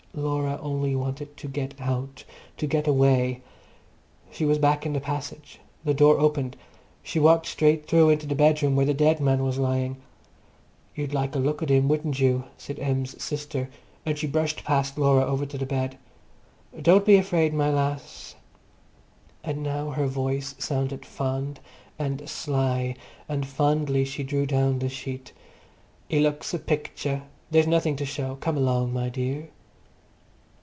[0.13, 2.25] Laura only wanted to get out,
[2.57, 3.39] to get away.
[4.29, 5.61] She was back in the passage.
[5.85, 6.57] The door opened.
[7.01, 9.95] She walked straight through into the bedroom, where the dead man was lying.
[10.95, 13.69] "You'd like a look at 'im, wouldn't you?" said Em's sister,
[14.05, 15.97] and she brushed past Laura over to the bed.
[16.81, 21.61] "Don't be afraid, my lass,"—and now her voice sounded fond
[21.97, 22.95] and sly,
[23.29, 27.23] and fondly she drew down the sheet—"'e looks a picture.
[27.49, 28.35] There's nothing to show.
[28.35, 29.47] Come along, my dear."